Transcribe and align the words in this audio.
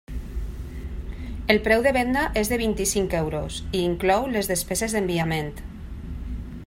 El 1.55 1.59
preu 1.67 1.83
de 1.87 1.91
venda 1.97 2.23
és 2.43 2.49
de 2.53 2.59
vint-i-cinc 2.61 3.13
euros 3.19 3.61
i 3.81 3.85
inclou 3.91 4.27
les 4.37 4.51
despeses 4.55 4.97
d'enviament. 4.97 5.53